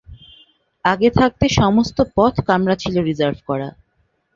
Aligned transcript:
আগে 0.85 1.09
থাকতে 1.11 1.45
সমস্ত 1.59 1.97
পথ 2.15 2.33
কামরা 2.47 2.75
ছিল 2.75 2.95
রিজার্ভ-করা। 3.01 3.69